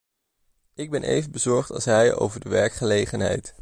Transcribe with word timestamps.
Ik 0.75 0.89
ben 0.91 1.03
even 1.03 1.31
bezorgd 1.31 1.71
als 1.71 1.85
hij 1.85 2.13
over 2.15 2.39
de 2.39 2.49
werkgelegenheid. 2.49 3.53